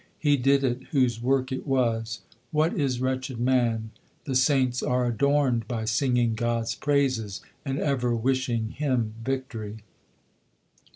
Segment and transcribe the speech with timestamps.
[0.17, 3.91] He did it whose work it was; what is wretched man?
[4.25, 9.81] The saints are adorned by singing God s praises, and ever wishing Him victory.